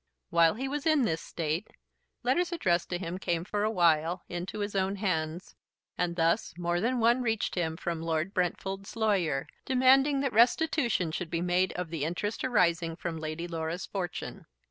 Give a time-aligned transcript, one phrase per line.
[0.31, 1.67] While he was in this state,
[2.23, 5.53] letters addressed to him came for a while into his own hands,
[5.95, 11.29] and thus more than one reached him from Lord Brentford's lawyer, demanding that restitution should
[11.29, 14.47] be made of the interest arising from Lady Laura's fortune.